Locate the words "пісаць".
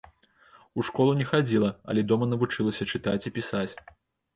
3.41-3.69